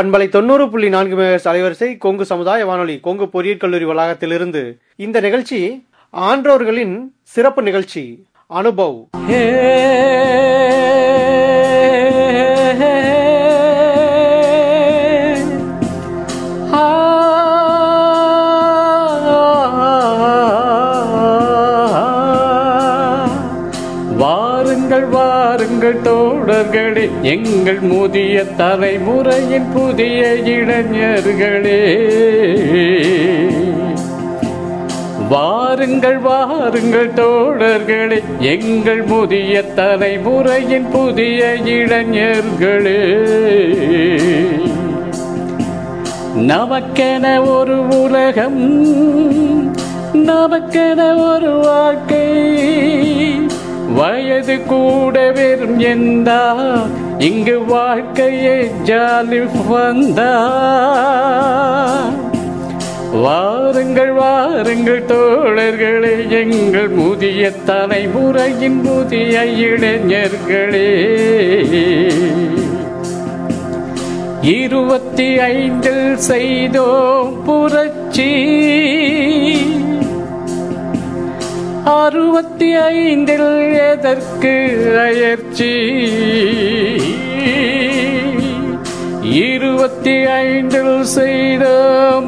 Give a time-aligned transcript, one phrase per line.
[0.00, 4.76] பண்பலை தொண்ணூறு புள்ளி நான்கு மெகாஹெர்ட்ஸ் அலைவரிசை கொங்கு சமுதாய வானொலி கொங்கு பொறியியற் கல்லூரி வளாகத்திலிருந்து.
[4.96, 8.26] இந்த நிகழ்ச்சி ஆன்றோர்களின் சிறப்பு நிகழ்ச்சி.
[8.54, 9.04] அனுபவ்.
[26.60, 31.80] தோழர்களே எங்கள் முதிய தலைமுறையின் புதிய இளைஞர்களே.
[35.28, 43.00] வாருங்கள் வாருங்கள் தோழர்களே எங்கள் முதிய தலைமுறையின் புதிய இளைஞர்களே.
[46.36, 48.58] நமக்கென ஒரு உலகம்
[50.14, 53.09] நமக்கென ஒரு வாழ்க்கை.
[54.00, 56.42] வயது கூட வெறும் எந்தா
[57.18, 60.32] இங்கு வாழ்க்கையே ஜாலி வந்தா
[63.12, 70.92] வாருங்கள் வாருங்கள் தோழர்களே எங்கள் முதிய தலைமுறையின் புதிய இளைஞர்களே.
[74.40, 78.32] இருபத்தி ஐந்தில் செய்தோம் புரட்சி.
[81.84, 84.52] அறுபத்தி ஐந்தில் எதற்கு
[84.98, 85.72] அயற்சி
[89.22, 91.64] இருபத்தி ஐந்தில் செய்த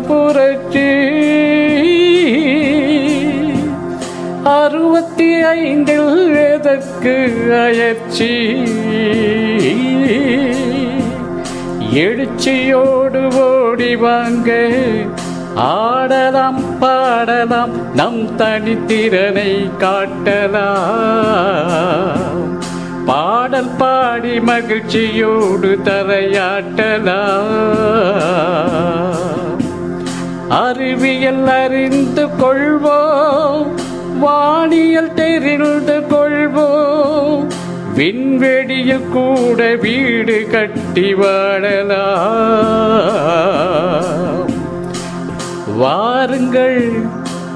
[0.07, 0.89] புரட்சி.
[4.43, 7.15] அறுபத்தி ஐந்தில் எதற்கு
[7.51, 8.33] அயற்சி
[11.95, 14.69] எழுச்சியோடு ஓடி வாங்க
[15.55, 17.95] ஆடலாம் பாடலாம்.
[17.95, 20.81] நம் தனித்திறனை காட்டலாம்.
[23.07, 26.57] பாடல் பாடி மகிழ்ச்சியோடு தலையாட்டலாம்
[30.49, 33.67] அறிவியல் அறிந்து கொள்வோம்.
[34.21, 37.47] வானியல் தெரிந்து கொள்வோம்.
[37.95, 42.11] விண்வெளியில் கூட வீடு கட்டி வாழலாம்.
[45.77, 46.93] வாருங்கள்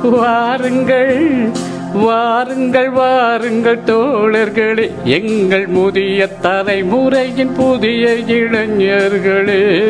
[0.03, 1.50] வாருங்கள்
[1.94, 4.91] வாருங்கள் வாருங்கள் தோழர்களே.
[5.04, 9.82] எங்கள் முதிய தலைமுறையின் புதிய இளைஞர்களே.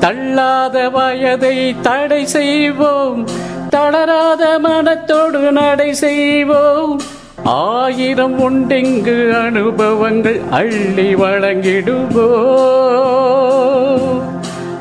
[0.00, 3.26] தள்ளாத வயதை தடை செய்வோம்
[3.70, 7.00] தளராத மனத்தோடு நடை செய்வோம்.
[7.44, 13.49] ஆயிரம் உண்டெங்கு அனுபவங்கள் அள்ளி வழங்கிடுவோம்.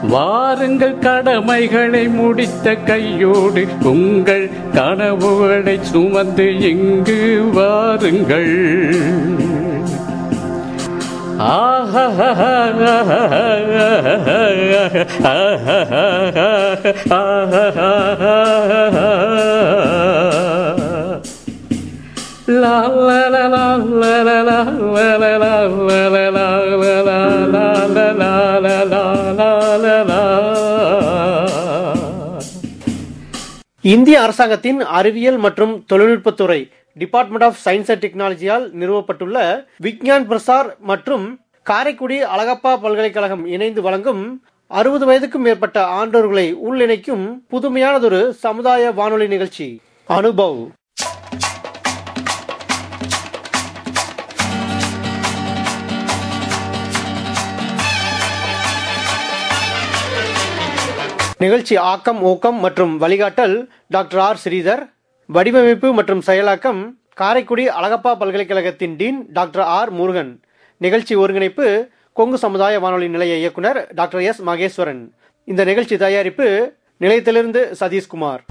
[0.10, 7.20] வாருங்கள் கடமைகளை முடித்த கையோடு உங்கள் கனவுகளை சுமந்து இங்கு
[7.54, 8.54] வாருங்கள்.
[22.62, 22.90] La
[33.92, 36.58] இந்திய அரசாங்கத்தின் அறிவியல் மற்றும் தொழில்நுட்பத்துறை
[36.98, 39.38] டிபார்ட்மெண்ட் ஆஃப் சயின்ஸ் அண்ட் டெக்னாலஜியால் நிறுவப்பட்டுள்ள
[39.86, 41.26] விக்ஞான் பிரசார் மற்றும்
[41.66, 44.24] காரைக்குடி அழகப்பா பல்கலைக்கழகம் இணைந்து வழங்கும்
[44.72, 47.24] அறுபது வயதுக்கும் மேற்பட்ட ஆண்டோர்களை உள்ளிணைக்கும்
[47.54, 49.68] புதுமையானதொரு சமுதாய வானொலி நிகழ்ச்சி.
[50.10, 50.60] அனுபவ்.
[61.44, 63.54] நிகழ்ச்சி ஆக்கம் ஊக்கம் மற்றும் வழிகாட்டல்
[63.88, 64.40] டாக்டர் ஆர்.
[64.44, 64.82] ஸ்ரீதர்
[65.36, 66.82] வடிவமைப்பு மற்றும் செயலாக்கம்
[67.20, 69.92] காரைக்குடி அழகப்பா பல்கலைக்கழகத்தின் டீன் டாக்டர் ஆர்.
[70.00, 70.32] முருகன்
[70.78, 71.68] நிகழ்ச்சி ஒருங்கிணைப்பு
[72.14, 74.42] கொங்கு சமுதாய வானொலி நிலைய இயக்குனர் டாக்டர் எஸ்.
[74.50, 75.02] மகேஸ்வரன்.
[75.44, 76.48] இந்த நிகழ்ச்சி தயாரிப்பு
[77.04, 78.42] நிலையத்திலிருந்து சதீஷ்குமார்.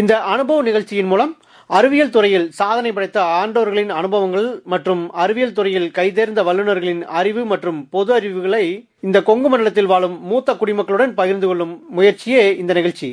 [0.00, 1.32] இந்த அனுபவ நிகழ்ச்சியின் மூலம்
[1.76, 8.62] அறிவியல் துறையில் சாதனை படைத்த ஆண்டோர்களின் அனுபவங்கள் மற்றும் அறிவியல் துறையில் கைதேர்ந்த வல்லுநர்களின் அறிவு மற்றும் பொது அறிவுகளை
[9.00, 13.10] இந்த கொங்கு மண்டலத்தில் வாழும் மூத்த குடிமக்களுடன் பகிர்ந்து கொள்ளும் முயற்சியே இந்த நிகழ்ச்சி.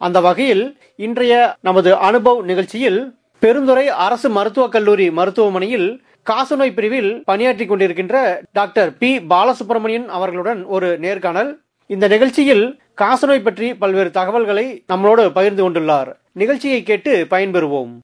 [0.00, 0.64] அந்த வகையில்
[0.96, 3.00] இன்றைய நமது அனுபவ் நிகழ்ச்சியில்
[3.42, 5.88] பெருந்துறை அரசு மருத்துவக் கல்லூரி மருத்துவமனையில்
[6.30, 8.16] காசநோய் பிரிவில் பணியாற்றிக் கொண்டிருக்கின்ற
[8.52, 9.10] டாக்டர் பி.
[9.32, 11.50] பாலசுப்ரமணியன் அவர்களுடன் ஒரு நேர்காணல்.
[11.90, 12.64] இந்த நிகழ்ச்சியில்
[13.00, 16.14] காசநோய் பற்றி பல்வேறு தகவல்களை நம்மளோடு பகிர்ந்து கொண்டுள்ளார்.
[16.32, 17.98] நிகழ்ச்சியை கேட்டு பயன்பெறுவோம்.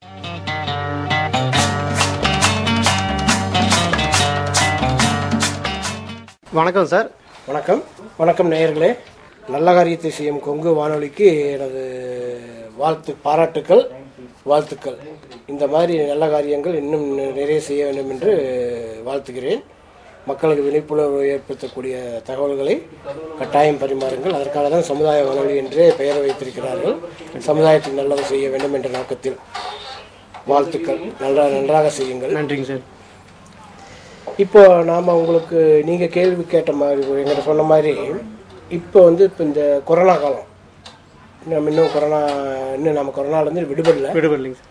[6.52, 7.10] வணக்கம் சார்.
[7.46, 7.82] வணக்கம்.
[8.16, 8.98] வணக்கம் நேயர்களே.
[9.48, 11.82] நல்ல காரியத்தை செய்யும் கொங்கு வானொலிக்கு எனது
[12.76, 13.90] வாழ்த்து பாராட்டுக்கள்
[14.42, 14.96] வாழ்த்துக்கள்.
[15.46, 18.32] இந்த மாதிரி நல்ல காரியங்கள் இன்னும் நிறைய செய்ய வேண்டும் என்று
[19.06, 19.62] வாழ்த்துகிறேன்.
[20.30, 21.94] மக்களுக்கு விழிப்புணர்வு ஏற்படுத்தக்கூடிய
[22.28, 22.74] தகவல்களை
[23.40, 24.34] கட்டாயம் பரிமாறுங்கள்.
[24.38, 26.96] அதற்காக தான் சமுதாய வானொலி என்றே பெயர் வைத்திருக்கிறார்கள்.
[27.48, 29.38] சமுதாயத்துக்கு நல்லது செய்ய வேண்டும் என்ற நோக்கத்தில்
[30.50, 31.00] வாழ்த்துக்கள்.
[31.24, 32.34] நல்லா நன்றாக செய்யுங்கள்.
[32.38, 32.84] நன்றிங்க சார்.
[34.44, 34.60] இப்போ
[34.90, 35.58] நாம் உங்களுக்கு
[35.88, 37.94] நீங்கள் கேள்வி கேட்ட மாதிரி எங்கிட்ட சொன்ன மாதிரி
[38.78, 40.48] இப்போ வந்து இப்போ இந்த கொரோனா காலம்
[41.52, 42.20] நம்ம இன்னும் கொரோனா
[42.76, 44.12] இன்னும் நம்ம கொரோனாலேருந்து விடுபடல.
[44.18, 44.70] விடுபடலைங்க சார்.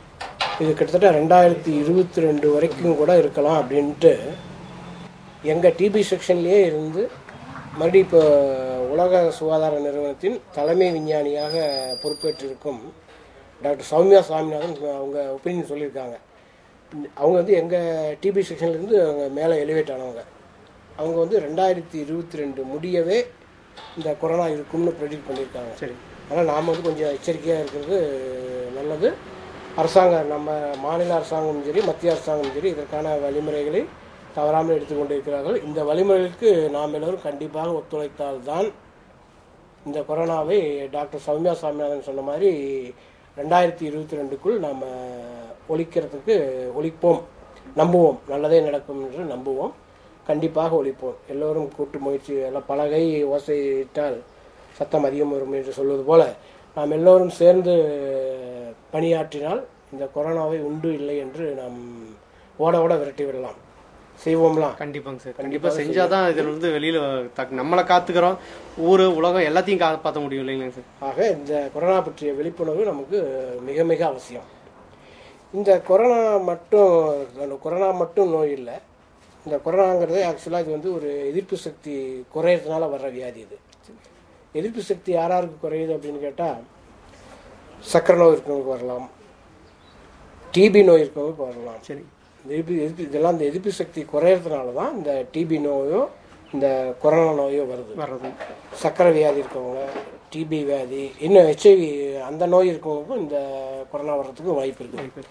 [0.62, 4.14] இது கிட்டத்தட்ட ரெண்டாயிரத்தி இருபத்தி ரெண்டு வரைக்கும் கூட இருக்கலாம் அப்படின்ட்டு
[5.44, 7.10] எங்கள் டிபி செக்ஷன்லேயே இருந்து
[7.78, 8.22] மறுபடியும் இப்போ
[8.94, 11.54] உலக சுகாதார நிறுவனத்தின் தலைமை விஞ்ஞானியாக
[12.02, 12.82] பொறுப்பேற்றிருக்கும்
[13.62, 16.16] டாக்டர் சௌமியா சாமிநாதன் அவங்க ஒப்பீனியன் சொல்லியிருக்காங்க.
[17.14, 20.24] அவங்க வந்து எங்கள் டிபி செக்ஷன்லேருந்து அவங்க மேலே எலிவேட் ஆனவங்க.
[20.98, 23.28] அவங்க வந்து ரெண்டாயிரத்தி இருபத்தி ரெண்டு முடியவே
[23.98, 25.74] இந்த கொரோனா இருக்கும்னு ப்ரெடிக்ட் பண்ணியிருக்காங்க.
[25.82, 25.96] சரி.
[26.30, 27.98] ஆனால் நாம் வந்து கொஞ்சம் எச்சரிக்கையாக இருக்கிறது
[28.76, 29.14] நல்லது.
[29.76, 30.52] அரசாங்கம் நம்ம
[30.86, 33.86] மாநில அரசாங்கமும் சரி மத்திய அரசாங்கமும் சரி இதற்கான வழிமுறைகளை
[34.36, 38.68] தவறாமல் எடுத்துக்கொண்டு இருக்கிறார்கள் இந்த வழிமுறைகளுக்கு நாம் எல்லோரும் கண்டிப்பாக ஒத்துழைத்தால்தான்
[39.86, 40.60] இந்த கொரோனாவை
[40.96, 42.52] டாக்டர் சௌமியா சாமிநாதன் சொன்ன மாதிரி
[43.38, 44.82] ரெண்டாயிரத்தி இருபத்தி ரெண்டுக்குள் நாம்
[45.74, 46.36] ஒழிக்கிறதுக்கு
[46.80, 47.22] ஒழிப்போம்
[47.78, 48.18] நம்புவோம்.
[48.28, 49.74] நல்லதே நடக்கும் என்று நம்புவோம்.
[50.28, 51.18] கண்டிப்பாக ஒழிப்போம்.
[51.28, 54.18] எல்லோரும் கூட்டு முயற்சி எல்லாம் பலகை ஓசையிட்டால்
[54.78, 56.22] சத்தம் அதிகம் வரும் என்று சொல்வது போல
[56.78, 57.74] நாம் எல்லோரும் சேர்ந்து
[58.94, 59.62] பணியாற்றினால்
[59.94, 61.80] இந்த கொரோனாவை உண்டு இல்லை என்று நாம்
[62.58, 63.60] ஓட ஓட விரட்டி விடலாம்.
[64.26, 64.74] செய்வோம்லாம்.
[64.80, 65.34] கண்டிப்பாங்க சார்.
[65.34, 68.38] கண்டிப்பா செஞ்சாதான் இதுல வந்து வெளியில தக்- நம்மளை காத்துக்கிறோம்.
[68.78, 71.12] ஊரு உலகம் எல்லாத்தையும் காப்பாற்ற முடியும் இல்லைங்களா சார்?
[71.12, 73.22] ஆக இந்த கொரோனா பற்றிய விழிப்புணர்வு நமக்கு
[73.66, 74.60] மிக மிக அவசியம்.
[75.54, 77.26] இந்த கொரோனா மட்டும்
[77.62, 78.74] கொரோனா மட்டும் நோய் இல்லை.
[79.46, 83.58] இந்த கொரோனாங்கிறது ஆக்சுவலாக இது வந்து ஒரு எதிர்ப்பு சக்தி குறையிறதுனால வர்ற வியாதி இது.
[84.54, 86.64] எதிர்ப்பு சக்தி யார் யாருக்கு குறையுது அப்படின்னு கேட்டால்
[87.94, 89.10] சக்கரை நோய் இருக்கவங்களுக்கு வரலாம்.
[90.54, 91.82] டிபி நோய் இருக்கவங்களுக்கு வரலாம்.
[91.82, 92.06] சரி.
[92.46, 96.02] எதிர்ப்பு எதிர்ப்பு இதெல்லாம் இந்த எதிர்ப்பு சக்தி குறையிறதுனால தான் இந்த டிபி நோயோ
[96.54, 96.68] இந்த
[97.02, 97.94] கொரோனா நோயோ வருது.
[98.00, 98.30] வர்றது
[98.84, 99.84] சக்கரை வியாதி இருக்கவங்க
[100.34, 101.90] டிபி வியாதி இன்னும் ஹெச்ஐவி
[102.30, 103.38] அந்த நோய் இருக்கவங்களுக்கும் இந்த
[103.92, 105.30] கொரோனா வர்றதுக்கு வாய்ப்பு இருக்குது.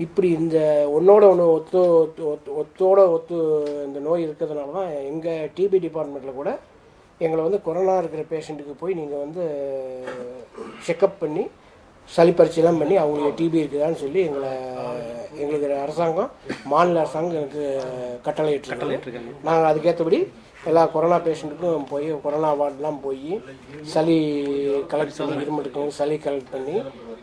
[0.00, 0.58] இப்படி இந்த
[0.96, 3.36] ஒன்னோட ஒன்று ஒத்து ஒத்து ஒத்து ஒத்தோட ஒத்து
[3.88, 6.52] இந்த நோய் இருக்கிறதுனால தான் எங்கள் டிபி டிபார்ட்மெண்ட்டில் கூட
[7.20, 9.44] எங்களை வந்து கொரோனா இருக்கிற பேஷண்ட்டுக்கு போய் நீங்கள் வந்து
[10.86, 11.44] செக்கப் பண்ணி
[12.06, 14.50] சளி பரீட்சைலாம் பண்ணி அவங்களுக்கு டிபி இருக்குதான்னு சொல்லி எங்களை
[15.36, 16.30] எங்களுக்கு அரசாங்கம்
[16.64, 17.82] மாநில அரசாங்கம் எனக்கு
[18.22, 18.98] கட்டளை இட்டிருக்காங்க
[19.42, 20.26] நாங்கள் அதுக்கேற்றபடி
[20.66, 23.40] எல்லா கொரோனா பேஷண்ட்டுக்கும் போய் கொரோனா வார்டுலாம் போய்
[23.82, 24.16] சளி
[24.92, 26.76] கலெக்ட் பண்ணி இருக்கவங்க சளி கலெக்ட் பண்ணி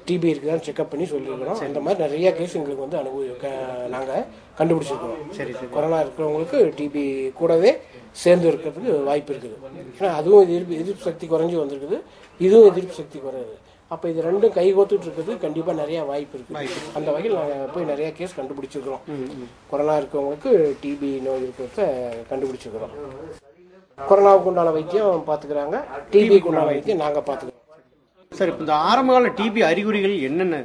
[0.07, 1.59] டிபி இருக்குதான்னு செக்அப் பண்ணி சொல்லியிருக்கிறோம்.
[1.67, 4.23] அந்த மாதிரி நிறைய கேஸ் எங்களுக்கு வந்து அனுபவி நாங்கள்
[4.59, 5.67] கண்டுபிடிச்சிருக்கோம் சரி சரி.
[5.73, 7.77] கொரோனா இருக்கிறவங்களுக்கு டிபி கூடவே
[8.11, 9.57] சேர்ந்து இருக்கிறதுக்கு வாய்ப்பு இருக்குது.
[9.99, 11.99] ஏன்னா அதுவும் எதிர்ப்பு எதிர்ப்பு சக்தி குறைஞ்சி வந்திருக்குது.
[12.39, 13.55] இதுவும் எதிர்ப்பு சக்தி குறையுது.
[13.93, 18.07] அப்போ இது ரெண்டும் கை கோத்துட்டு இருக்கிறது கண்டிப்பாக நிறைய வாய்ப்பு இருக்குது அந்த வகையில் நாங்கள் போய் நிறைய
[18.17, 19.03] கேஸ் கண்டுபிடிச்சிருக்கிறோம்.
[19.71, 20.51] கொரோனா இருக்கவங்களுக்கு
[20.83, 21.81] டிபி நோய் இருக்கிறத
[22.29, 22.93] கண்டுபிடிச்சிருக்கிறோம்.
[23.97, 25.77] கொரோனாவுக்கு உண்டான வைத்தியம் பார்த்துக்கிறாங்க
[26.13, 27.59] டிபிக்கு உண்டான வைத்தியம் நாங்கள் பார்த்துக்கிறோம்
[28.39, 30.57] சார் இப்போ இந்த ஆரம்ப கால டிபி அறிகுறிகள் என்னென்ன?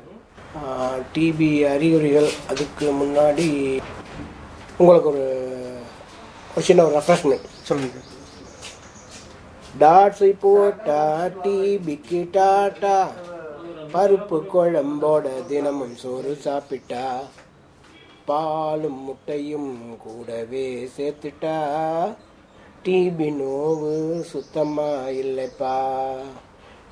[1.14, 3.46] டிபி அறிகுறிகள் அதுக்கு முன்னாடி
[4.80, 5.24] உங்களுக்கு ஒரு
[6.54, 7.98] ஒரு சின்ன ஒரு ரெஃப்ரெஷ்மெண்ட் சொல்லுங்க.
[7.98, 8.15] சார்
[9.80, 11.00] டாட்ஸை போட்டா
[11.42, 13.06] டிபிக்கு டாட்டா
[13.92, 17.20] பருப்பு குழம்போட தினமும் சோறு சாப்பிட்டா.
[18.24, 21.56] பாலும் முட்டையும் கூடவே சேர்த்துட்டா.
[22.84, 24.88] டிபி நோவு சுத்தமா
[25.22, 25.76] இல்லைப்பா.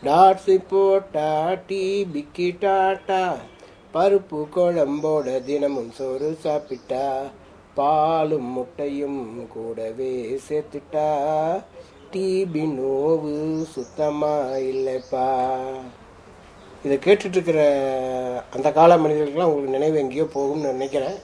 [0.02, 1.30] டாட்ஸு போட்டா
[1.68, 3.22] டிபிக்கு டாட்டா
[3.94, 7.06] பருப்பு குழம்போட தினமும் சோறு சாப்பிட்டா.
[7.74, 11.08] பாலும் முட்டையும் கூடவே சேர்த்துட்டா.
[12.14, 13.30] டிபி நோவு
[13.74, 14.34] சுத்தமா
[14.72, 15.24] இல்லைப்பா
[16.84, 17.60] இதை கேட்டுட்டு இருக்கிற
[18.56, 21.16] அந்த கால மனிதர்களுக்கெல்லாம் உங்களுக்கு நினைவு எங்கேயோ போகும்னு நினைக்கிறேன்.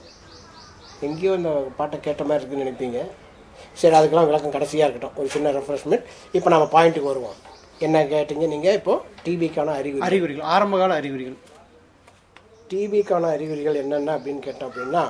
[1.07, 2.99] எங்கேயோ இந்த பாட்டை கேட்ட மாதிரி இருக்குன்னு நினைப்பீங்க.
[3.81, 5.17] சரி அதுக்கெல்லாம் விளக்கம் கடைசியாக இருக்கட்டும்.
[5.21, 6.05] ஒரு சின்ன ரெஃப்ரெஷ்மெண்ட்
[6.37, 7.39] இப்போ நம்ம பாயிண்ட்டுக்கு வருவோம்.
[7.87, 10.45] என்ன கேட்டீங்க நீங்கள் இப்போது டிபிக்கான அறிகுறி அறிகுறிகள்.
[10.55, 11.39] ஆரம்ப கால அறிகுறிகள்.
[12.73, 15.05] டிபிக்கான அறிகுறிகள் என்னென்ன அப்படின்னு கேட்டோம் அப்படின்னா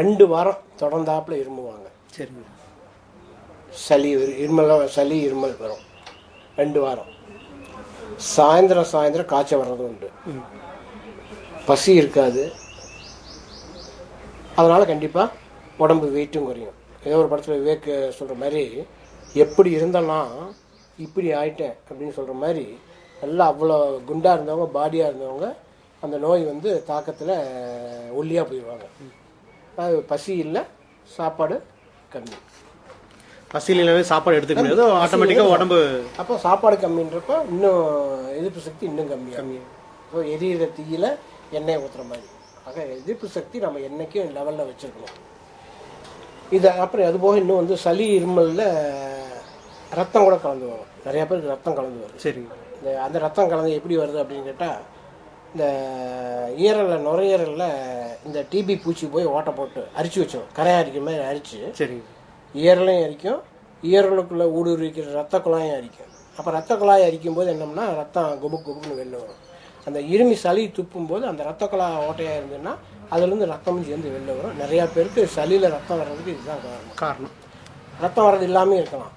[0.00, 1.88] ரெண்டு வாரம் தொடர்ந்தாப்புல இருமுவாங்க.
[2.16, 2.50] சரிங்க
[3.86, 5.82] சளி வரும் சளி இருமல் வரும்.
[6.60, 7.10] ரெண்டு வாரம்.
[8.34, 10.08] சாயந்தரம் சாயந்தரம் காய்ச்சல் வர்றது உண்டு.
[11.68, 12.42] பசி இருக்காது.
[14.60, 15.32] அதனால் கண்டிப்பாக
[15.84, 16.76] உடம்பு வெயிட்டும் குறையும்.
[17.06, 17.88] ஏதோ ஒரு படத்தில் விவேக்
[18.18, 18.64] சொல்கிற மாதிரி
[19.44, 20.18] எப்படி இருந்தேன்னா
[20.98, 21.76] இப்படி ஆயிட்டேன்.
[21.88, 22.66] அப்படின்னு சொல்கிற மாதிரி
[23.22, 23.76] நல்லா அவ்வளோ
[24.08, 25.48] குண்டாக இருந்தவங்க பாடியாக இருந்தவங்க
[26.02, 27.34] அந்த நோய் வந்து தாக்கத்தில்
[28.20, 28.86] ஒல்லியாக போயிடுவாங்க
[29.82, 30.62] அது பசி இல்லை
[31.16, 31.56] சாப்பாடு
[32.14, 32.38] கம்மி.
[33.54, 34.84] பசியிலே சாப்பாடு எடுத்துக்க முடியாது.
[35.04, 35.78] ஆட்டோமேட்டிக்காக உடம்பு
[36.20, 37.82] அப்போ சாப்பாடு கம்மின்றப்ப இன்னும்
[38.38, 39.58] எதிர்ப்பு சக்தி இன்னும் கம்மியாக
[40.04, 41.06] இப்போ எரியிற தீயில
[41.58, 42.26] எண்ணெய் ஊற்றுற மாதிரி.
[42.68, 45.18] ஆக எதிர்ப்பு சக்தி நம்ம என்னைக்கும் லெவலில் வச்சுருக்கணும்.
[46.56, 48.66] இது அப்புறம் அது போக இன்னும் வந்து சளி இருமலில்
[49.98, 50.90] ரத்தம் கூட கலந்து வரும்.
[51.06, 52.20] நிறைய பேருக்கு ரத்தம் கலந்து வரும்.
[52.24, 54.80] சரிங்க இந்த அந்த ரத்தம் கலந்து எப்படி வருது அப்படின்னு கேட்டால்
[55.52, 55.64] இந்த
[56.66, 57.68] ஈரலில் நுரையீரலில்
[58.26, 61.60] இந்த டிபி பூச்சி போய் ஓட்டை போட்டு அரிச்சு வச்சோம் கரையா அரிக்கிற மாதிரி அரிச்சு.
[61.80, 62.08] சரிங்க
[62.54, 63.40] ஈரலையும் அரிக்கும்.
[63.82, 66.10] ஈரலுக்குள்ளே ஊடுருவிக்கிற ரத்த குழாயும் அரிக்கும்.
[66.38, 69.40] அப்போ ரத்த குழாயை அரிக்கும் போது என்னம்னா ரத்தம் குபுக் குபுக்குன்னு வெளில வரும்.
[69.86, 72.74] அந்த இருமி சளி துப்பும் போது அந்த ரத்த குழாய் ஓட்டையாக இருந்ததுன்னா
[73.14, 74.58] அதுலேருந்து ரத்தமும் சேர்ந்து வெளில வரும்.
[74.62, 76.96] நிறையா பேருக்கு சளியில் ரத்தம் வர்றதுக்கு இதுதான் காரணம்.
[77.02, 77.34] காரணம்.
[78.00, 79.12] ரத்தம் வர்றது இல்லாமல் இருக்கலாம்.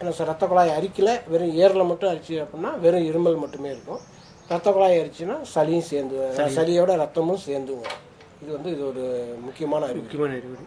[0.00, 1.10] ஏன்னா சார் ரத்த குழாய் அரிக்கல.
[1.32, 4.00] வெறும் ஏரில் மட்டும் அரிச்சு அப்படின்னா வெறும் இருமல் மட்டுமே இருக்கும்.
[4.48, 6.16] ரத்த குழாய் அரிச்சுன்னா சளியும் சேர்ந்து.
[6.56, 8.02] சளியோட ரத்தமும் சேர்ந்து வரும்.
[8.42, 9.04] இது வந்து இது ஒரு
[9.40, 10.66] முக்கியமான அறிவு முக்கியமான அறிகுறி.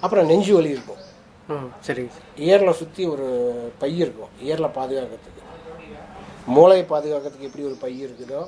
[0.00, 1.00] அப்புறம் நெஞ்சு வலி இருக்கும்.
[1.86, 2.12] சரிங்க.
[2.16, 3.26] சார் ஏரில் சுற்றி ஒரு
[3.82, 4.32] பை இருக்கும்.
[4.50, 5.44] ஏரில் பாதுகாக்கிறதுக்கு.
[6.56, 8.40] மூளையை பாதுகாக்கிறதுக்கு எப்படி ஒரு பை இருக்குதோ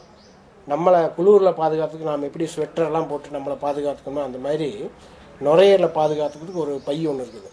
[0.72, 4.68] நம்மளை குளிரில் பாதுகாத்துக்கு நாம் எப்படி ஸ்வெட்டர்லாம் போட்டு நம்மளை பாதுகாத்துக்கணுமோ அந்த மாதிரி
[5.46, 7.50] நுரையீரலை பாதுகாத்துக்கிறதுக்கு ஒரு பை ஒன்று இருக்குது.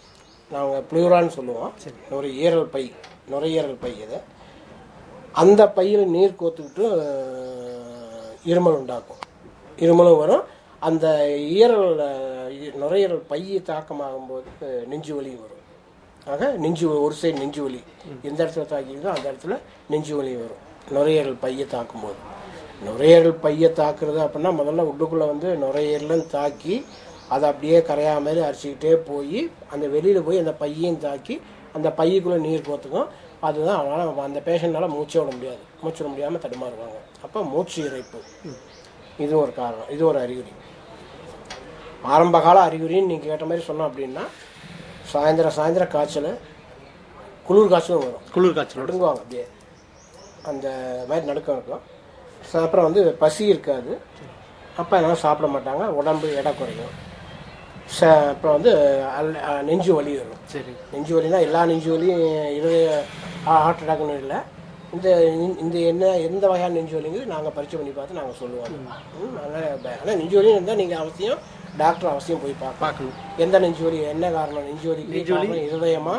[0.54, 1.72] நாங்கள் ப்ளூரான்னு சொல்லுவோம்.
[2.18, 2.84] ஒரு ஈரல் பை
[3.32, 4.18] நுரையீரல் பை இது
[5.42, 6.86] அந்த பையில் நீர் கோத்துக்கிட்டு
[8.52, 9.22] இருமல் உண்டாக்கும்.
[9.84, 10.44] இருமலும் வரும்.
[10.82, 11.06] அந்த
[11.52, 11.88] ஈரல்
[12.78, 15.54] நுரையீரல் பையை தாக்கமாகும் போது அஹ், நெஞ்சு வலி வரும்.
[16.26, 17.80] ஆக நெஞ்சு ஒரு சைடு நெஞ்சு வலி.
[18.22, 19.54] எந்த இடத்துல தாக்கிக்குதோ அந்த இடத்துல
[19.88, 20.62] நெஞ்சு வலி வரும்.
[20.90, 22.18] நுரையீரல் பையை தாக்கும் போது
[22.84, 26.74] நுரையீரல் பையை தாக்குறது அப்படின்னா முதல்ல உள்ளுக்குள்ளே வந்து நுரையீரலும் தாக்கி
[27.28, 31.34] அதை அப்படியே கரையா மாதிரி அரிச்சிக்கிட்டே போய் அந்த வெளியில் போய் அந்த பையையும் தாக்கி
[31.74, 33.08] அந்த பையுக்குள்ளே நீர் கோத்துக்கும்
[33.40, 35.62] அதுதான் அவனால் அந்த பேஷண்ட்டால் மூச்சே விட முடியாது.
[35.82, 36.96] மூச்சு விட முடியாமல் தடுமாறுவாங்க.
[37.22, 38.20] அப்போ மூச்சு இறைப்பு.
[39.18, 39.88] இது ஒரு காரணம்.
[39.88, 40.52] இது ஒரு அறிகுறி.
[42.02, 44.26] ஆரம்ப கால அறிகுறின்னு நீங்கள் கேட்ட மாதிரி சொன்னோம் அப்படின்னா
[45.12, 46.38] சாயந்தரம் சாயந்தரம் காய்ச்சல்
[47.46, 48.20] குளிர் காய்ச்சலும் வரும்.
[48.32, 49.46] குளிர் காய்ச்சலோட நடுங்குவாங்க அப்படியே.
[50.42, 50.68] அந்த
[51.08, 51.80] மாதிரி நடுக்கம் இருக்கும்.
[52.52, 53.98] அப்புறம் வந்து பசி இருக்காது.
[54.76, 55.74] அப்போ எல்லாம் சாப்பிட மாட்டாங்க.
[55.74, 57.06] உடம்பு எடை குறையும்.
[58.00, 60.38] ச அப்புறம் வந்து அல்- நெஞ்சு வலி வரும்.
[60.44, 60.76] சரி.
[60.92, 63.04] நெஞ்சு வலினா எல்லா நெஞ்சு வலியும் இருதய
[63.44, 64.36] ஹார்ட் அட்டாக்னு இல்லை.
[64.92, 68.88] இந்த இந்த என்ன எந்த வகையான நெஞ்சு வலிங்கிறது நாங்கள் பரிச்சை பண்ணி பார்த்து நாங்கள் சொல்லுவோம்.
[69.44, 71.38] அதனால ஆனால் நெஞ்சு வலி இருந்தால் நீங்கள் அவசியம்
[71.78, 73.14] டாக்டர் அவசியம் போய் பார்க்கணும்.
[73.38, 76.16] எந்த நெஞ்சு வலி என்ன காரணம் நெஞ்சு வலிக்கு காரணம் இருதயமா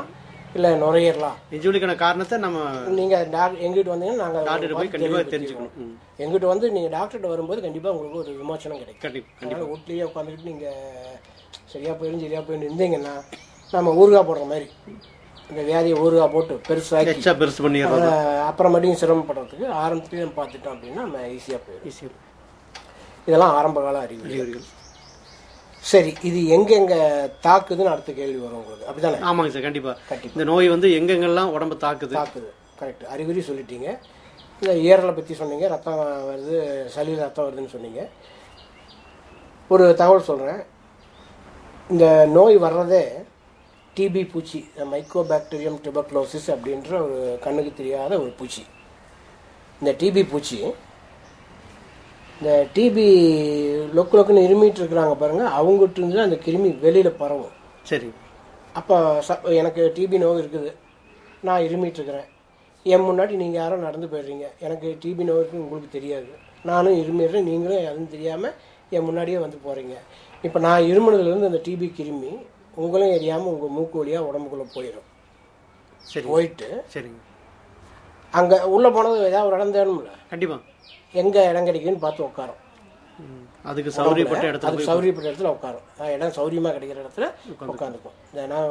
[0.56, 1.30] இல்லை நுரையீரலா?
[1.50, 2.60] நெஞ்சுவலிக்கான காரணத்தை நம்ம
[2.96, 5.92] நீங்கள் டாக்டர் எங்கிட்ட வந்தீங்கன்னா நாங்கள் டாக்டர் போய் கண்டிப்பாக தெரிஞ்சுக்கணும்.
[6.24, 9.04] எங்கிட்ட வந்து நீங்கள் டாக்டர்கிட்ட வரும்போது கண்டிப்பாக உங்களுக்கு ஒரு விமோசனம் கிடைக்கும்.
[9.42, 11.20] கண்டிப்பா வீட்லேயே உட்காந்துக்கிட்டு நீங்கள்
[11.74, 13.14] சரியாக போயிடும் சரியாக போயிடும் இருந்தீங்கன்னா
[13.70, 14.68] நம்ம ஊறுகாய் போடுற மாதிரி
[15.50, 21.22] இந்த வியாதியை ஊறுகாய் போட்டு பெருசாக்கி எச்சா பெருசு அஹ், அப்புறமேட்டையும் சிரமப்படுறதுக்கு ஆரம்பத்துலேயே நம்ம பார்த்துட்டோம் அப்படின்னா நம்ம
[21.36, 21.88] ஈஸியாக போயிடும்.
[21.90, 22.18] ஈஸியாக
[23.28, 24.68] இதெல்லாம் ஆரம்ப கால அறிகுறி அறிகுறிகள்.
[25.82, 26.96] சரி இது எங்கெங்க
[27.44, 28.88] தாக்குதுன்னு அடுத்த கேள்வி வரும் உங்களுக்கு.
[28.90, 29.20] அப்படிதானே?
[29.30, 29.98] ஆமாங்க சார் கண்டிப்பா.
[30.10, 30.34] கண்டிப்பா.
[30.34, 32.14] இந்த நோய் வந்து எங்கெங்கெல்லாம் உடம்பு தாக்குது?
[32.14, 32.50] தாக்குது.
[32.80, 34.00] கரெக்ட் அறிகுறி சொல்லிட்டீங்க.
[34.62, 36.58] இந்த ஈரலை பற்றி சொன்னீங்க ரத்தம் வருது
[36.96, 38.10] சளியில் ரத்தம் வருதுன்னு சொன்னீங்க.
[39.68, 40.62] ஒரு தகவல் சொல்கிறேன்
[41.90, 43.04] இந்த நோய் வர்றதே
[43.98, 45.80] டிபி பூச்சி மைக்கோ பாக்டீரியம்
[46.56, 48.64] அப்படின்ற ஒரு கண்ணுக்கு தெரியாத ஒரு பூச்சி.
[49.82, 50.74] இந்த டிபி பூச்சி
[52.40, 53.06] இந்த டிபி
[53.96, 57.56] லொக்கு லொக்குன்னு இருமிட்டு இருக்கிறாங்க பாருங்கள் அவங்ககிட்ட இருந்து அந்த கிருமி வெளியில் பரவும்.
[57.90, 58.10] சரி.
[58.80, 60.70] அப்போ ச எனக்கு டிபி நோய் இருக்குது.
[61.48, 62.28] நான் இருமிட்டு இருக்கிறேன்.
[62.86, 64.46] என் முன்னாடி நீங்கள் யாரும் நடந்து போயிடுறீங்க.
[64.66, 66.32] எனக்கு டிபி நோய் இருக்குன்னு உங்களுக்கு தெரியாது.
[66.70, 67.48] நானும் இருமிடுறேன்.
[67.50, 68.56] நீங்களும் அதுவும் தெரியாமல்
[68.96, 69.96] என் முன்னாடியே வந்து போகிறீங்க
[70.44, 72.32] இப்போ நான் இருமுனதுலேருந்து அந்த டிபி கிருமி
[72.82, 75.08] உங்களையும் எரியாமல் உங்கள் மூக்கு வழியாக உடம்புக்குள்ளே போயிடும்.
[76.04, 76.26] சரி.
[76.34, 77.20] போயிட்டு சரிங்க
[78.34, 80.58] அங்கே உள்ளே போனது ஏதாவது ஒரு இடம் தேடணும்ல கண்டிப்பா.
[81.14, 82.60] எங்கே இடம் கிடைக்குன்னு பார்த்து உட்காரும்.
[83.70, 85.86] அதுக்கு சௌகரியப்பட்ட இடத்துல அது சௌரியப்பட்ட இடத்துல உட்காரும்.
[86.16, 87.26] இடம் சௌரியமாக கிடைக்கிற இடத்துல
[87.72, 88.16] உட்காந்துக்கும்.
[88.32, 88.70] இந்த நான்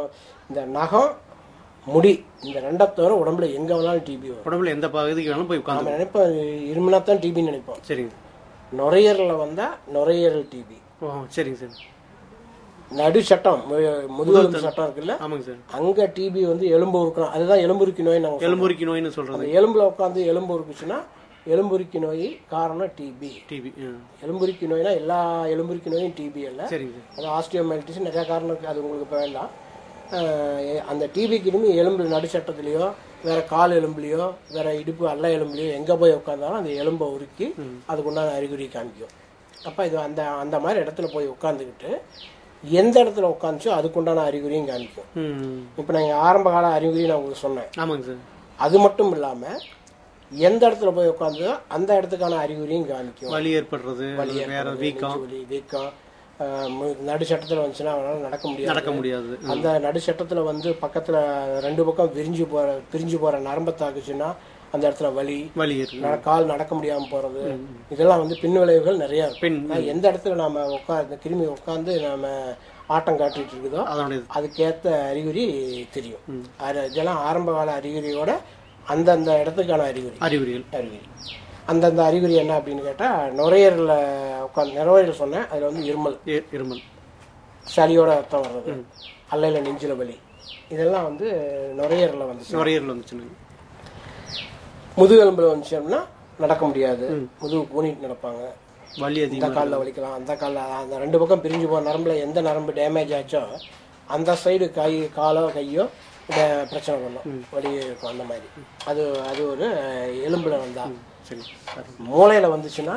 [0.50, 1.10] இந்த நகம்
[1.86, 2.12] முடி
[2.46, 4.46] இந்த ரெண்டை தவிர உடம்புல எங்கே வேணாலும் டிபி வரும்.
[4.48, 6.32] உடம்புல எந்த பகுதிக்கு வேணாலும் போய் உட்காந்து நினைப்போம்
[6.70, 7.82] இருமினா தான் டிபின்னு நினைப்போம்.
[7.90, 8.14] சரிங்க.
[8.80, 11.86] நுரையீரலில் வந்தால் நுரையீரல் டிபி ஓ சரிங்க சார்
[12.98, 13.62] நடு சட்டம்
[14.18, 15.14] முதுகெலும்பு சட்டம் இருக்குல்ல?
[15.24, 15.60] ஆமாங்க சார்.
[15.78, 17.32] அங்கே டிபி வந்து எலும்பு உருக்கணும்.
[17.36, 19.36] அதுதான் எலும்புருக்கி நோய் நாங்கள் எலும்புரிக்கி நோய்னு சொல்றது.
[19.38, 20.98] அந்த எலும்புல உட்காந்து எலும்பு உருக்குச்சுன்னா
[21.52, 23.70] எலும்புருக்கி நோய் காரணம் டிபி டிபி
[24.24, 25.18] எலும்புருக்கி நோய்னா எல்லா
[25.54, 26.62] எலும்புருக்கி நோயும் டிபி அல்ல.
[26.72, 27.14] சரிங்க சார்.
[27.18, 29.50] அது ஆஸ்டியோமைலிட்டிஸ் நிறைய காரணம் இருக்குது அது உங்களுக்கு இப்போ வேண்டாம்.
[30.90, 32.84] அந்த டிபி கிருமி எலும்பு நடுச்சட்டத்துலேயோ
[33.26, 34.26] வேற கால் எலும்புலையோ
[34.56, 37.46] வேற இடுப்பு அல்ல எலும்புலையோ எங்கே போய் உட்காந்தாலும் அந்த எலும்பை உருக்கி
[37.90, 39.14] அதுக்கு உண்டான அறிகுறி காமிக்கும்
[39.68, 41.90] அப்போ இது அந்த அந்த மாதிரி இடத்துல போய் உட்காந்துக்கிட்டு
[42.64, 45.08] எந்த இடத்துல உட்காந்துச்சோ அதுக்குண்டான அறிகுறியும் காமிக்கும்
[45.80, 47.68] இப்போ நான் ஆரம்ப கால அறிகுறி நான் உங்களுக்கு சொன்னேன்.
[47.82, 48.22] ஆமாங்க சார்.
[48.58, 49.58] அது மட்டும் இல்லாமல்
[50.30, 53.28] எந்த இடத்துல போய் உட்காந்ததோ அந்த இடத்துக்கான அறிகுறியும் காமிக்கும்.
[53.28, 55.20] வலி ஏற்படுறது வேற வீக்கம்.
[55.20, 55.90] வலி வீக்கம்.
[56.40, 58.66] அஹ் மு- நடு சட்டத்தில் வந்துச்சுன்னா அவனால நடக்க முடியாது.
[58.66, 59.38] நடக்க முடியாது.
[59.48, 61.14] அந்த நடு சட்டத்தில் வந்து பக்கத்தில்
[61.60, 64.34] ரெண்டு பக்கம் விரிஞ்சு போகிற பிரிஞ்சு போகிற நரம்பை தாக்குச்சுன்னா
[64.72, 65.86] அந்த இடத்துல வலி வலி
[66.22, 67.56] கால் நடக்க முடியாம போறது.
[67.90, 69.66] இதெல்லாம் வந்து பின் விளைவுகள் நிறைய இருக்கும்.
[69.66, 72.54] பின் எந்த இடத்துல நாம உட்காந்து கிருமி உட்காந்து நாம
[72.86, 76.46] ஆட்டம் காட்டிட்டு இருக்குதோ அதனுடைய அதுக்கேற்ற அறிகுறி தெரியும்.
[76.90, 78.36] இதெல்லாம் ஆரம்ப கால அறிகுறியோட
[78.92, 80.16] அந்தந்த இடத்துக்கான அறிகுறி.
[80.26, 80.64] அறிகுறிகள்.
[80.78, 81.06] அறிகுறி.
[81.70, 83.96] அந்தந்த அறிகுறி என்ன அப்படின்னு கேட்டால் நுரையீரலில்
[84.46, 85.46] உட்காந்து நுரையீரல் சொன்னேன்.
[85.50, 86.16] அதில் வந்து இருமல்.
[86.56, 86.82] இருமல்.
[87.74, 88.74] சளியோட ரத்தம் வர்றது.
[89.34, 90.16] அல்லையில் நெஞ்சில் வலி.
[90.74, 91.26] இதெல்லாம் வந்து
[91.80, 92.54] நுரையீரலில் வந்துச்சு.
[92.58, 93.34] நுரையீரல் வந்துச்சுன்னு
[95.00, 96.00] முதுகெலும்பில் வந்துச்சோம்னா
[96.44, 97.06] நடக்க முடியாது.
[97.42, 98.42] முதுகு கூனிட்டு நடப்பாங்க.
[99.02, 103.12] வலி இந்த காலில் வலிக்கலாம் அந்த காலில் அந்த ரெண்டு பக்கம் பிரிஞ்சு போகிற நரம்புல எந்த நரம்பு டேமேஜ்
[103.18, 103.42] ஆச்சோ
[104.16, 105.84] அந்த சைடு கை காலோ கையோ
[106.70, 107.26] பிரச்சனை பண்ணும்.
[107.54, 108.48] வலி இருக்கும் அந்த மாதிரி.
[108.90, 109.66] அது அது ஒரு
[110.28, 110.84] எலும்புல வந்தா.
[111.28, 111.42] சரி.
[112.10, 112.96] மூளையில் வந்துச்சுன்னா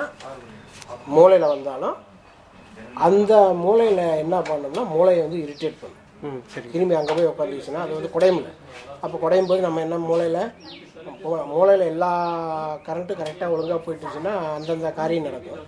[1.16, 1.98] மூளையில் வந்தாலும்
[3.08, 3.34] அந்த
[3.64, 6.42] மூளையில் என்ன பண்ணோம்னா மூளையை வந்து இரிட்டேட் பண்ணும்.
[6.54, 6.68] சரி.
[6.74, 8.42] கிருமி அங்கே போய் உட்காந்துச்சுன்னா அது வந்து குடையும்
[9.06, 10.42] அப்போ குடையும் போது நம்ம என்ன மூளையில்
[11.54, 12.12] மூளையில் எல்லா
[12.88, 15.64] கரண்ட்டும் கரெக்டாக ஒழுங்காக போயிட்டுச்சுன்னா அந்தந்த காரியம் நடக்கும்.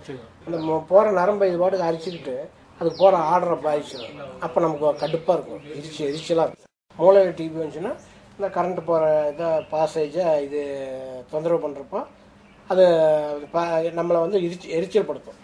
[0.46, 0.58] அந்த
[0.92, 2.36] போகிற நரம்பை இது பாட்டுக்கு அரிச்சுக்கிட்டு
[2.80, 5.64] அதுக்கு போகிற ஆர்டரை பாதிச்சிடும் அப்போ நமக்கு கடுப்பாக இருக்கும்.
[5.78, 6.63] எரிச்சு எரிச்சலாக இருக்கும்.
[6.98, 7.92] மூளையில் டிபி வந்துச்சுன்னா
[8.38, 10.60] இந்த கரண்ட் போகிற இதை பாசேஜை இது
[11.30, 12.00] தொந்தரவு பண்ணுறப்போ
[12.70, 12.84] அது
[13.52, 13.64] ப-
[13.96, 15.40] நம்மளை வந்து எரிச்சு எரிச்சல் படுத்தும்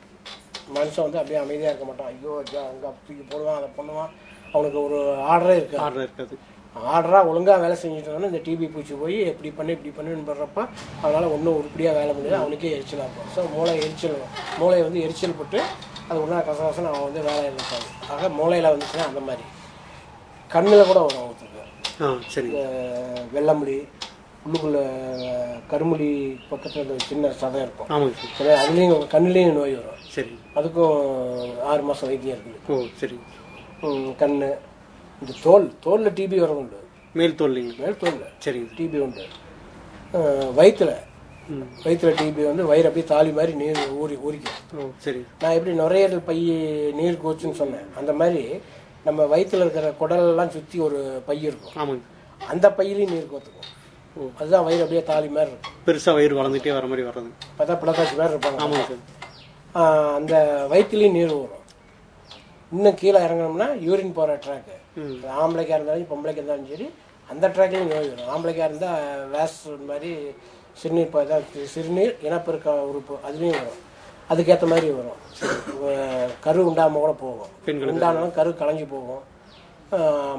[0.75, 2.07] மனுஷன் வந்து அப்படியே அமைதியாக இருக்க மாட்டான்.
[2.07, 2.33] ஐயோ
[2.65, 4.11] அங்கே தூக்கி போடுவான் அதை பண்ணுவான்.
[4.53, 4.99] அவனுக்கு ஒரு
[5.31, 5.83] ஆர்டரே இருக்காது.
[5.83, 6.35] ஆர்டர் இருக்காது.
[6.77, 10.61] ஆர்டராக ஒழுங்காக வேலை செஞ்சுட்டு இந்த டிபி பூச்சி போய் இப்படி பண்ணு இப்படி பண்ணுன்னு படுறப்ப
[11.03, 13.31] அவனால் ஒன்றும் உருப்படியாக வேலை முடியாது அவனுக்கே எரிச்சலாக இருக்கும்.
[13.37, 14.17] ஸோ மூளை எரிச்சல்
[14.59, 15.61] மூளை வந்து எரிச்சல் பட்டு
[16.09, 19.45] அது ஒன்றா கசகசன்னு அவன் வந்து வேலை இருக்காது ஆக மூளையில் வந்துச்சுன்னா அந்த மாதிரி.
[20.51, 21.30] கண்ணில் கூட வரும்.
[22.27, 22.61] சரி இந்த
[23.35, 23.89] வெள்ளமுடி
[24.45, 24.79] உள்ளுக்குள்ள
[25.71, 27.87] கருமுடி பக்கத்தில் இந்த சின்ன சதை இருக்கும்.
[27.89, 28.61] ஆமாங்க சார்.
[28.63, 30.01] அதுலேயும் கண்ணுலேயும் நோய் வரும்.
[30.09, 30.39] சரி.
[30.55, 32.73] அதுக்கும் ஆறு மாதம் வைத்தியம் இருக்குது.
[32.73, 33.19] ஓ சரி.
[33.81, 34.49] ம், கண்ணு
[35.21, 36.79] இந்த தோல் தோலில் டிபி வர உண்டு.
[37.13, 39.25] மேல் தோல்லைங்க மேல் தோலில் சரிங்க டிபி உண்டு.
[41.49, 41.63] ம்.
[41.85, 44.93] வயிற்றுல டிபி வந்து வயிறு அப்படியே தாலி மாதிரி நீர் ஊறி ஊறிக்கும்.
[44.97, 45.25] சரி.
[45.41, 46.39] நான் எப்படி நுரையீரல் பை
[46.93, 47.87] நீர் கோச்சுன்னு சொன்னேன்.
[47.97, 48.61] அந்த மாதிரி
[49.05, 51.75] நம்ம வயித்துல இருக்கிற குடலெல்லாம் சுற்றி ஒரு பை இருக்கும்.
[51.77, 52.03] ஆமாங்க.
[52.49, 53.67] அந்த பையிலையும் நீர் கோத்துக்கும்.
[54.39, 55.75] அதுதான் வயிறு அப்படியே தாலி மாதிரி இருக்கும்.
[55.87, 57.31] பெருசாக வயிறு வளர்ந்துட்டே வர மாதிரி வர்றது.
[57.59, 58.61] பார்த்தா பிளக்காட்சி மாதிரி இருப்பாங்க.
[58.61, 60.15] ஆமாங்க சார்.
[60.15, 60.35] அந்த
[60.71, 61.57] வயிற்றுலேயும் நீர் ஊறும்.
[62.73, 65.17] இன்னும் கீழே இறங்கணும்னா யூரின் போகிற ட்ராக்கு ம்.
[65.41, 66.87] ஆம்பளைக்கா இருந்தாலும் பொம்பளைக்கா இருந்தாலும் சரி
[67.29, 70.11] அந்த ட்ராக்லையும் நோய் வரும் ஆம்பளைக்கா இருந்தால் வேஸ் மாதிரி
[70.83, 73.81] சிறுநீர் சிறுநீர் இனப்பெருக்க உறுப்பு அதுலேயும் வரும்
[74.33, 75.21] அதுக்கேற்ற மாதிரி வரும்.
[76.47, 77.53] கரு உண்டாமல் கூட போகும்.
[77.93, 79.23] உண்டானாலும் கரு கலைஞ்சு போகும்.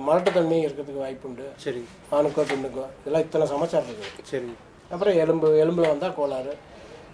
[0.08, 1.46] மலட்டுத்தன்மையும் இருக்கிறதுக்கு வாய்ப்பு உண்டு.
[1.64, 2.86] சரிங்க ஆணுக்கோ பெண்ணுக்கோ.
[3.00, 4.28] இதெல்லாம் இத்தனை சமாச்சாரம் இருக்குது.
[4.34, 4.58] சரிங்க
[4.94, 6.54] அப்புறம் எலும்பு எலும்பில் வந்தால் கோளாறு.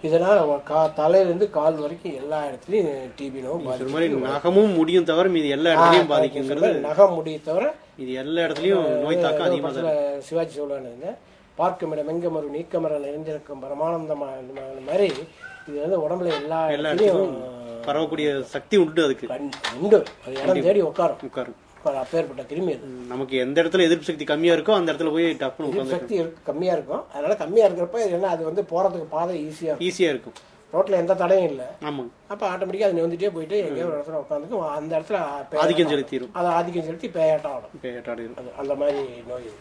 [0.07, 3.93] இதனால் கா தலையிலேருந்து கால் வரைக்கும் எல்லா இடத்துலையும் டிபி நோய் இது பாதிக்கும்.
[3.95, 7.65] மாதிரி நகமும் முடியும் தவிர மீதி எல்லா இடத்துலையும் பாதிக்குங்கிறது நகம் முடிய தவிர
[8.03, 9.85] இது எல்லா இடத்துலையும் நோய் தாக்கம் அதிகமாக
[10.27, 11.13] சிவாஜி சொல்லுவாங்க
[11.61, 15.09] பார்க்குமிடம் எங்கமரு நீக்கமர நிறைந்திருக்கும் பரமானந்தமான மாதிரி
[15.67, 17.37] இது வந்து உடம்புல எல்லா எல்லா இடத்துலையும்
[17.87, 19.27] பரவக்கூடிய சக்தி உண்டு அதுக்கு.
[19.81, 19.97] உண்டு.
[20.25, 21.21] அது இடம் தேடி உட்காரும்.
[21.29, 21.57] உட்காரும்.
[22.01, 22.87] அப்பேற்பட்ட கிருமி அது.
[23.07, 26.15] நமக்கு எந்த இடத்துல எதிர்ப்பு சக்தி கம்மியா இருக்கோ அந்த இடத்துல போய் டப்புன்னு உட்காந்து சக்தி
[26.49, 27.03] கம்மியாக இருக்கும்.
[27.13, 29.79] அதனால கம்மியாக இருக்கிறப்ப என்ன அது வந்து போகிறதுக்கு பாதை இருக்கும்.
[29.87, 30.35] ஈஸியா இருக்கும்.
[30.73, 31.67] ரோட்டில் எந்த தடையும் இல்லை.
[31.83, 34.63] ஆமாங்க அப்போ ஆட்டோமேட்டிக்காக அது வந்துட்டே போயிட்டு எங்கேயோ ஒரு இடத்துல உட்காந்துக்கும்.
[34.77, 38.99] அந்த இடத்துல பேயாட்டம் ஆதிக்கம் செலுத்திடும் அதை ஆதிக்கம் செலுத்தி பேயாட்டம் ஆடும் பேட்டாடிடும் அது அந்த மாதிரி
[39.29, 39.45] நோய்.
[39.45, 39.55] இது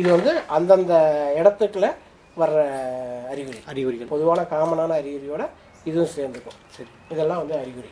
[0.00, 0.94] இது வந்து அந்தந்த
[1.38, 1.88] இடத்துக்குள்ள
[2.40, 2.60] வர்ற
[3.32, 3.58] அறிகுறி.
[3.66, 4.06] அறிகுறிகள்.
[4.06, 5.44] பொதுவான காமனான அறிகுறியோட
[5.84, 6.58] இதுவும் சேர்ந்துக்கும்.
[6.66, 7.90] சரி இதெல்லாம் வந்து அறிகுறி.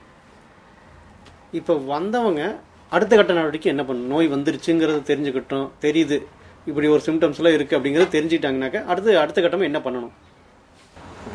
[1.52, 2.42] இப்போ வந்தவங்க
[2.90, 4.12] அடுத்த கட்ட நடவடிக்கை என்ன பண்ணணும்?
[4.14, 6.18] நோய் வந்துருச்சுங்கிறது தெரிஞ்சுக்கிட்டோம் தெரியுது.
[6.66, 10.12] இப்படி ஒரு சிம்டம்ஸ் எல்லாம் இருக்கு அப்படிங்கறது தெரிஞ்சுக்கிட்டாங்கனாக்க அடுத்து அடுத்த கட்டமா என்ன பண்ணணும்?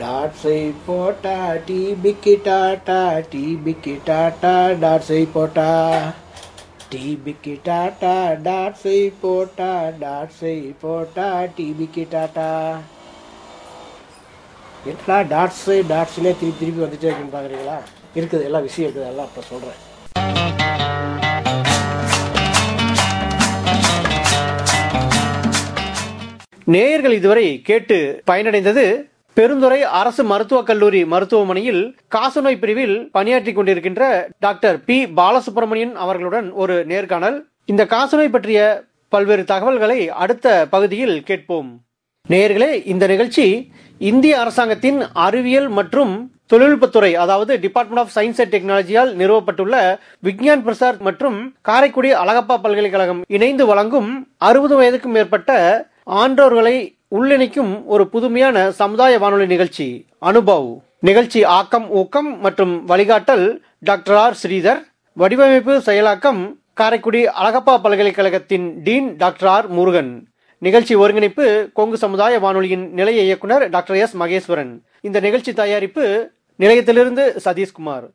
[0.01, 2.99] டாட்ஸை போட்டா டிபிக்கு டாட்டா
[3.31, 5.69] டிபிக்கு டாட்டா டாட்ஸை போட்டா.
[6.91, 8.13] டிபிக்கு டாட்டா
[8.47, 9.71] டாட்ஸை போட்டா
[10.03, 12.51] டாட்ஸை போட்டா டிபிக்கு டாட்டா.
[14.91, 17.77] என்னடா டாட்ஸு டாட்ஸ்னே திருப்பி திருப்பி வந்துட்டே இருக்குன்னு பார்க்குறீங்களா?
[18.15, 19.79] இருக்குது எல்லாம் விஷயம் இருக்குது எல்லாம் இப்போ சொல்கிறேன்
[26.73, 27.97] நேயர்கள் இதுவரை கேட்டு
[28.29, 28.85] பயனடைந்தது
[29.37, 31.81] பெருந்துறை அரசு மருத்துவக் கல்லூரி மருத்துவமனையில்
[32.15, 34.03] காசநோய் பிரிவில் பணியாற்றிக் கொண்டிருக்கின்ற
[34.39, 34.97] டாக்டர் பி.
[35.19, 37.37] பாலசுப்ரமணியன் அவர்களுடன் ஒரு நேர்காணல்.
[37.65, 38.61] இந்த காசநோய் பற்றிய
[39.09, 41.69] பல்வேறு தகவல்களை அடுத்த பகுதியில் கேட்போம்.
[42.31, 43.45] நேர்களே இந்த நிகழ்ச்சி
[44.01, 46.11] இந்திய அரசாங்கத்தின் அறிவியல் மற்றும்
[46.51, 49.75] தொழில்நுட்பத்துறை அதாவது டிபார்ட்மெண்ட் ஆஃப் சயின்ஸ் அண்ட் டெக்னாலஜியால் நிறுவப்பட்டுள்ள
[50.27, 54.09] விக்ஞான் பிரசார் மற்றும் காரைக்குடி அழகப்பா பல்கலைக்கழகம் இணைந்து வழங்கும்
[54.49, 55.51] அறுபது வயதுக்கும் மேற்பட்ட
[56.21, 56.75] ஆன்றோர்களை
[57.17, 59.87] உள்ளிணைக்கும் ஒரு புதுமையான சமுதாய வானொலி நிகழ்ச்சி
[60.29, 60.69] அனுபவ்.
[60.99, 63.45] நிகழ்ச்சி ஆக்கம் ஊக்கம் மற்றும் வழிகாட்டல்
[63.89, 64.37] டாக்டர் ஆர்.
[64.43, 64.81] ஸ்ரீதர்
[65.17, 66.41] வடிவமைப்பு செயலாக்கம்
[66.73, 69.67] காரைக்குடி அழகப்பா பல்கலைக்கழகத்தின் டீன் டாக்டர் ஆர்.
[69.77, 70.11] முருகன்.
[70.59, 74.71] நிகழ்ச்சி ஒருங்கிணைப்பு கொங்கு சமுதாய வானொலியின் நிலைய இயக்குனர் டாக்டர் எஸ் மகேஸ்வரன்.
[75.01, 78.05] இந்த நிகழ்ச்சி தயாரிப்பு நிலையத்திலிருந்து சதீஷ்குமார்.